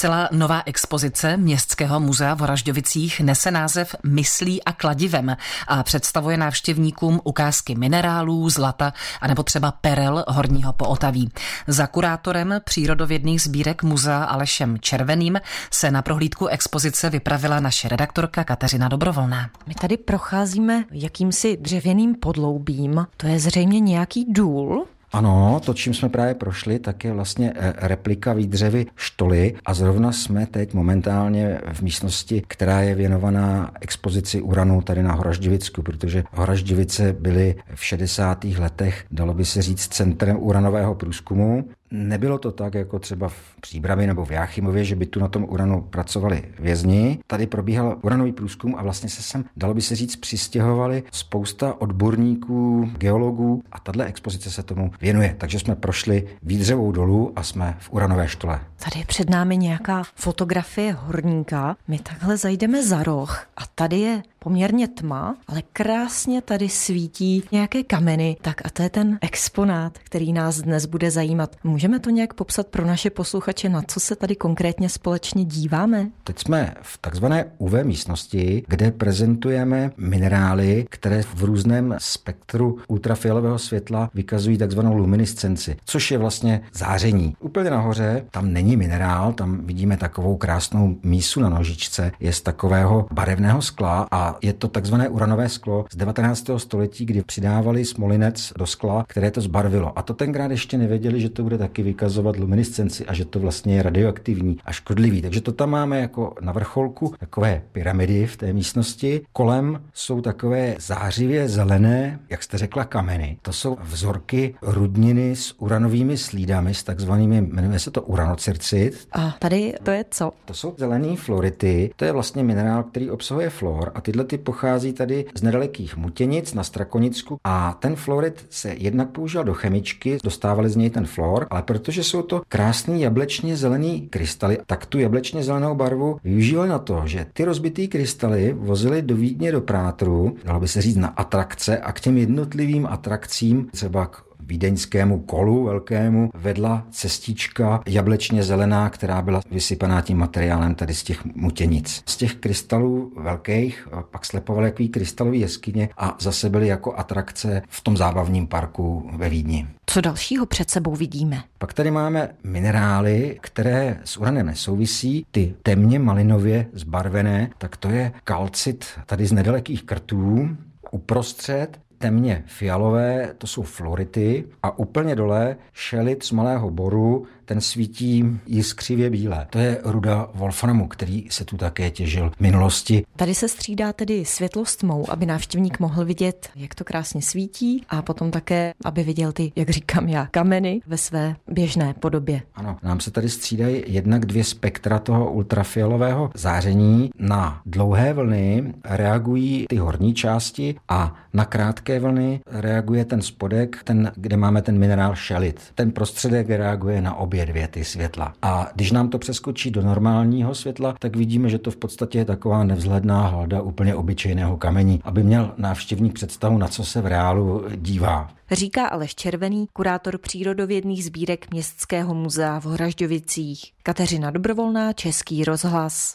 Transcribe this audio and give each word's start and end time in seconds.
Zcela 0.00 0.28
nová 0.32 0.62
expozice 0.66 1.36
Městského 1.36 2.00
muzea 2.00 2.34
v 2.34 2.38
Horažďovicích 2.38 3.20
nese 3.20 3.50
název 3.50 3.94
Myslí 4.06 4.64
a 4.64 4.72
kladivem 4.72 5.36
a 5.68 5.82
představuje 5.82 6.36
návštěvníkům 6.36 7.20
ukázky 7.24 7.74
minerálů, 7.74 8.50
zlata 8.50 8.92
a 9.20 9.28
nebo 9.28 9.42
třeba 9.42 9.72
perel 9.72 10.24
horního 10.28 10.72
pootaví. 10.72 11.30
Za 11.66 11.86
kurátorem 11.86 12.60
přírodovědných 12.64 13.42
sbírek 13.42 13.82
muzea 13.82 14.24
Alešem 14.24 14.78
Červeným 14.78 15.40
se 15.70 15.90
na 15.90 16.02
prohlídku 16.02 16.46
expozice 16.46 17.10
vypravila 17.10 17.60
naše 17.60 17.88
redaktorka 17.88 18.44
Kateřina 18.44 18.88
Dobrovolná. 18.88 19.50
My 19.66 19.74
tady 19.74 19.96
procházíme 19.96 20.84
jakýmsi 20.90 21.56
dřevěným 21.56 22.14
podloubím. 22.14 23.06
To 23.16 23.26
je 23.26 23.38
zřejmě 23.38 23.80
nějaký 23.80 24.32
důl, 24.32 24.86
ano, 25.12 25.60
to, 25.64 25.74
čím 25.74 25.94
jsme 25.94 26.08
právě 26.08 26.34
prošli, 26.34 26.78
tak 26.78 27.04
je 27.04 27.12
vlastně 27.12 27.52
eh, 27.56 27.72
replika 27.76 28.32
výdřevy 28.32 28.86
štoly 28.96 29.54
a 29.64 29.74
zrovna 29.74 30.12
jsme 30.12 30.46
teď 30.46 30.74
momentálně 30.74 31.60
v 31.72 31.82
místnosti, 31.82 32.42
která 32.48 32.80
je 32.80 32.94
věnovaná 32.94 33.70
expozici 33.80 34.40
uranu 34.40 34.82
tady 34.82 35.02
na 35.02 35.12
Horaždivicku, 35.12 35.82
protože 35.82 36.24
Horaždivice 36.30 37.12
byly 37.12 37.54
v 37.74 37.84
60. 37.84 38.44
letech, 38.44 39.04
dalo 39.10 39.34
by 39.34 39.44
se 39.44 39.62
říct, 39.62 39.86
centrem 39.94 40.36
uranového 40.40 40.94
průzkumu 40.94 41.64
Nebylo 41.90 42.38
to 42.38 42.52
tak, 42.52 42.74
jako 42.74 42.98
třeba 42.98 43.28
v 43.28 43.34
Příbrami 43.60 44.06
nebo 44.06 44.24
v 44.24 44.30
Jáchymově, 44.30 44.84
že 44.84 44.96
by 44.96 45.06
tu 45.06 45.20
na 45.20 45.28
tom 45.28 45.44
uranu 45.48 45.80
pracovali 45.80 46.44
vězni. 46.58 47.18
Tady 47.26 47.46
probíhal 47.46 47.98
uranový 48.02 48.32
průzkum 48.32 48.74
a 48.78 48.82
vlastně 48.82 49.08
se 49.08 49.22
sem, 49.22 49.44
dalo 49.56 49.74
by 49.74 49.82
se 49.82 49.96
říct, 49.96 50.16
přistěhovali 50.16 51.02
spousta 51.12 51.80
odborníků, 51.80 52.90
geologů 52.98 53.62
a 53.72 53.80
tahle 53.80 54.06
expozice 54.06 54.50
se 54.50 54.62
tomu 54.62 54.90
věnuje. 55.00 55.34
Takže 55.38 55.58
jsme 55.58 55.74
prošli 55.74 56.28
výdřevou 56.42 56.92
dolů 56.92 57.32
a 57.36 57.42
jsme 57.42 57.76
v 57.78 57.92
uranové 57.92 58.28
štole. 58.28 58.60
Tady 58.84 58.98
je 58.98 59.04
před 59.06 59.30
námi 59.30 59.56
nějaká 59.56 60.02
fotografie 60.14 60.92
horníka. 60.92 61.76
My 61.88 61.98
takhle 61.98 62.36
zajdeme 62.36 62.86
za 62.86 63.02
roh 63.02 63.46
a 63.56 63.62
tady 63.74 63.98
je 63.98 64.22
poměrně 64.38 64.88
tma, 64.88 65.36
ale 65.48 65.62
krásně 65.72 66.42
tady 66.42 66.68
svítí 66.68 67.44
nějaké 67.52 67.82
kameny. 67.82 68.36
Tak 68.40 68.66
a 68.66 68.70
to 68.70 68.82
je 68.82 68.90
ten 68.90 69.18
exponát, 69.20 69.98
který 69.98 70.32
nás 70.32 70.60
dnes 70.60 70.86
bude 70.86 71.10
zajímat. 71.10 71.56
Můžeme 71.80 71.98
to 71.98 72.10
nějak 72.10 72.34
popsat 72.34 72.66
pro 72.66 72.86
naše 72.86 73.10
posluchače, 73.10 73.68
na 73.68 73.82
co 73.82 74.00
se 74.00 74.16
tady 74.16 74.36
konkrétně 74.36 74.88
společně 74.88 75.44
díváme? 75.44 76.08
Teď 76.24 76.38
jsme 76.38 76.74
v 76.82 76.98
takzvané 76.98 77.44
UV 77.58 77.72
místnosti, 77.82 78.62
kde 78.68 78.90
prezentujeme 78.90 79.90
minerály, 79.96 80.86
které 80.90 81.22
v 81.22 81.44
různém 81.44 81.96
spektru 81.98 82.78
ultrafialového 82.88 83.58
světla 83.58 84.10
vykazují 84.14 84.58
takzvanou 84.58 84.96
luminiscenci, 84.96 85.76
což 85.84 86.10
je 86.10 86.18
vlastně 86.18 86.60
záření. 86.72 87.36
Úplně 87.40 87.70
nahoře 87.70 88.24
tam 88.30 88.52
není 88.52 88.76
minerál, 88.76 89.32
tam 89.32 89.66
vidíme 89.66 89.96
takovou 89.96 90.36
krásnou 90.36 90.96
mísu 91.02 91.40
na 91.40 91.48
nožičce, 91.48 92.12
je 92.20 92.32
z 92.32 92.40
takového 92.40 93.06
barevného 93.12 93.62
skla 93.62 94.08
a 94.10 94.36
je 94.42 94.52
to 94.52 94.68
takzvané 94.68 95.08
uranové 95.08 95.48
sklo 95.48 95.84
z 95.92 95.96
19. 95.96 96.50
století, 96.56 97.06
kdy 97.06 97.22
přidávali 97.22 97.84
smolinec 97.84 98.52
do 98.58 98.66
skla, 98.66 99.04
které 99.08 99.30
to 99.30 99.40
zbarvilo. 99.40 99.98
A 99.98 100.02
to 100.02 100.14
tenkrát 100.14 100.50
ještě 100.50 100.78
nevěděli, 100.78 101.20
že 101.20 101.28
to 101.28 101.42
bude 101.42 101.69
taky 101.70 101.82
vykazovat 101.82 102.36
luminiscenci 102.36 103.06
a 103.06 103.14
že 103.14 103.24
to 103.24 103.38
vlastně 103.38 103.76
je 103.76 103.82
radioaktivní 103.82 104.58
a 104.64 104.72
škodlivý. 104.72 105.22
Takže 105.22 105.40
to 105.40 105.52
tam 105.52 105.70
máme 105.70 106.00
jako 106.00 106.34
na 106.40 106.52
vrcholku 106.52 107.14
takové 107.18 107.62
pyramidy 107.72 108.26
v 108.26 108.36
té 108.36 108.52
místnosti. 108.52 109.20
Kolem 109.32 109.82
jsou 109.94 110.20
takové 110.20 110.74
zářivě 110.78 111.48
zelené, 111.48 112.18
jak 112.30 112.42
jste 112.42 112.58
řekla, 112.58 112.84
kameny. 112.84 113.36
To 113.42 113.52
jsou 113.52 113.76
vzorky 113.82 114.54
rudniny 114.62 115.36
s 115.36 115.54
uranovými 115.58 116.16
slídami, 116.16 116.74
s 116.74 116.82
takzvanými, 116.82 117.40
jmenuje 117.40 117.78
se 117.78 117.90
to 117.90 118.02
uranocircit. 118.02 119.08
A 119.12 119.36
tady 119.38 119.74
to 119.82 119.90
je 119.90 120.04
co? 120.10 120.32
To 120.44 120.54
jsou 120.54 120.74
zelené 120.78 121.16
flority. 121.16 121.90
To 121.96 122.04
je 122.04 122.12
vlastně 122.12 122.44
minerál, 122.44 122.82
který 122.82 123.10
obsahuje 123.10 123.50
flor 123.50 123.92
a 123.94 124.00
tyhle 124.00 124.24
ty 124.24 124.38
pochází 124.38 124.92
tady 124.92 125.24
z 125.34 125.42
nedalekých 125.42 125.96
Mutěnic 125.96 126.54
na 126.54 126.64
Strakonicku 126.64 127.38
a 127.44 127.76
ten 127.80 127.96
florid 127.96 128.46
se 128.50 128.74
jednak 128.78 129.08
používal 129.10 129.44
do 129.44 129.54
chemičky, 129.54 130.18
dostávali 130.24 130.68
z 130.70 130.76
něj 130.76 130.90
ten 130.90 131.06
flor, 131.06 131.46
ale 131.50 131.59
protože 131.62 132.04
jsou 132.04 132.22
to 132.22 132.42
krásný 132.48 133.02
jablečně 133.02 133.56
zelený 133.56 134.08
krystaly, 134.10 134.58
tak 134.66 134.86
tu 134.86 134.98
jablečně 134.98 135.42
zelenou 135.42 135.74
barvu 135.74 136.18
využívali 136.24 136.68
na 136.68 136.78
to, 136.78 137.02
že 137.04 137.26
ty 137.32 137.44
rozbitý 137.44 137.88
krystaly 137.88 138.52
vozili 138.58 139.02
do 139.02 139.16
Vídně 139.16 139.52
do 139.52 139.60
Prátru, 139.60 140.36
dalo 140.44 140.60
by 140.60 140.68
se 140.68 140.82
říct 140.82 140.96
na 140.96 141.08
atrakce 141.08 141.78
a 141.78 141.92
k 141.92 142.00
těm 142.00 142.18
jednotlivým 142.18 142.86
atrakcím, 142.86 143.68
třeba 143.72 144.06
k 144.06 144.29
vídeňskému 144.50 145.20
kolu 145.20 145.64
velkému 145.64 146.30
vedla 146.34 146.86
cestička 146.90 147.82
jablečně 147.86 148.42
zelená, 148.42 148.90
která 148.90 149.22
byla 149.22 149.40
vysypaná 149.50 150.00
tím 150.00 150.18
materiálem 150.18 150.74
tady 150.74 150.94
z 150.94 151.02
těch 151.02 151.24
mutěnic. 151.24 152.02
Z 152.06 152.16
těch 152.16 152.34
krystalů 152.34 153.12
velkých 153.16 153.88
pak 154.10 154.26
slepovaly 154.26 154.66
jaký 154.66 154.88
krystalový 154.88 155.40
jeskyně 155.40 155.88
a 155.96 156.16
zase 156.20 156.50
byly 156.50 156.66
jako 156.66 156.94
atrakce 156.94 157.62
v 157.68 157.80
tom 157.80 157.96
zábavním 157.96 158.46
parku 158.46 159.10
ve 159.16 159.28
Vídni. 159.28 159.66
Co 159.86 160.00
dalšího 160.00 160.46
před 160.46 160.70
sebou 160.70 160.96
vidíme? 160.96 161.42
Pak 161.58 161.72
tady 161.72 161.90
máme 161.90 162.28
minerály, 162.44 163.38
které 163.40 164.00
s 164.04 164.16
uranem 164.16 164.46
nesouvisí, 164.46 165.26
ty 165.30 165.54
temně 165.62 165.98
malinově 165.98 166.66
zbarvené, 166.72 167.50
tak 167.58 167.76
to 167.76 167.88
je 167.88 168.12
kalcit 168.24 168.84
tady 169.06 169.26
z 169.26 169.32
nedalekých 169.32 169.82
krtů, 169.82 170.48
uprostřed 170.90 171.78
temně 172.00 172.44
fialové, 172.46 173.34
to 173.38 173.46
jsou 173.46 173.62
flority 173.62 174.44
a 174.62 174.78
úplně 174.78 175.14
dole 175.14 175.56
šelit 175.72 176.22
z 176.22 176.30
malého 176.30 176.70
boru, 176.70 177.26
ten 177.44 177.60
svítí 177.60 178.24
jiskřivě 178.46 179.10
bílé. 179.10 179.46
To 179.50 179.58
je 179.58 179.78
ruda 179.84 180.28
Wolframu, 180.34 180.88
který 180.88 181.26
se 181.30 181.44
tu 181.44 181.56
také 181.56 181.90
těžil 181.90 182.30
v 182.36 182.40
minulosti. 182.40 183.04
Tady 183.16 183.34
se 183.34 183.48
střídá 183.48 183.92
tedy 183.92 184.24
světlo 184.24 184.64
s 184.64 184.76
tmou, 184.76 185.10
aby 185.10 185.26
návštěvník 185.26 185.80
mohl 185.80 186.04
vidět, 186.04 186.50
jak 186.56 186.74
to 186.74 186.84
krásně 186.84 187.22
svítí 187.22 187.84
a 187.88 188.02
potom 188.02 188.30
také, 188.30 188.72
aby 188.84 189.02
viděl 189.02 189.32
ty, 189.32 189.52
jak 189.56 189.70
říkám 189.70 190.08
já, 190.08 190.26
kameny 190.30 190.80
ve 190.86 190.96
své 190.96 191.36
běžné 191.48 191.94
podobě. 191.94 192.42
Ano, 192.54 192.76
nám 192.82 193.00
se 193.00 193.10
tady 193.10 193.28
střídají 193.28 193.82
jednak 193.86 194.26
dvě 194.26 194.44
spektra 194.44 194.98
toho 194.98 195.32
ultrafialového 195.32 196.30
záření. 196.34 197.10
Na 197.18 197.62
dlouhé 197.66 198.12
vlny 198.12 198.74
reagují 198.84 199.66
ty 199.68 199.76
horní 199.76 200.14
části 200.14 200.74
a 200.88 201.14
na 201.34 201.44
krátké 201.44 201.89
vlny 201.98 202.40
reaguje 202.46 203.04
ten 203.04 203.22
spodek, 203.22 203.82
ten, 203.84 204.12
kde 204.16 204.36
máme 204.36 204.62
ten 204.62 204.78
minerál 204.78 205.14
šelit. 205.14 205.60
Ten 205.74 205.92
prostředek 205.92 206.48
reaguje 206.48 207.02
na 207.02 207.14
obě 207.14 207.46
dvě 207.46 207.68
ty 207.68 207.84
světla. 207.84 208.32
A 208.42 208.70
když 208.74 208.92
nám 208.92 209.08
to 209.08 209.18
přeskočí 209.18 209.70
do 209.70 209.82
normálního 209.82 210.54
světla, 210.54 210.94
tak 210.98 211.16
vidíme, 211.16 211.48
že 211.48 211.58
to 211.58 211.70
v 211.70 211.76
podstatě 211.76 212.18
je 212.18 212.24
taková 212.24 212.64
nevzhledná 212.64 213.26
halda 213.26 213.62
úplně 213.62 213.94
obyčejného 213.94 214.56
kamení, 214.56 215.00
aby 215.04 215.22
měl 215.22 215.54
návštěvník 215.56 216.12
představu, 216.12 216.58
na 216.58 216.68
co 216.68 216.84
se 216.84 217.00
v 217.00 217.06
reálu 217.06 217.64
dívá. 217.76 218.28
Říká 218.50 218.86
Aleš 218.86 219.14
Červený, 219.14 219.66
kurátor 219.72 220.18
přírodovědných 220.18 221.04
sbírek 221.04 221.50
Městského 221.50 222.14
muzea 222.14 222.58
v 222.58 222.64
Horažďovicích. 222.64 223.72
Kateřina 223.82 224.30
Dobrovolná, 224.30 224.92
Český 224.92 225.44
rozhlas. 225.44 226.14